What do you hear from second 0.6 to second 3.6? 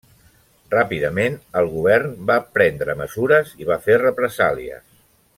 Ràpidament, el govern va prendre mesures